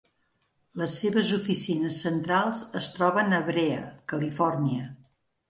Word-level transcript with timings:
Les 0.81 0.95
seves 1.01 1.29
oficines 1.37 1.97
centrals 2.05 2.63
es 2.81 2.89
troben 2.97 3.37
a 3.37 3.43
Brea, 3.51 3.85
Califòrnia. 4.15 4.91